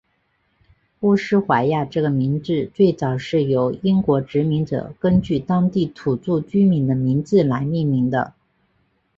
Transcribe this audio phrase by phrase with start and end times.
[1.01, 8.33] 乌斯怀亚这个名字最早是由英国殖民者根据当地土着居民的名字来命名的。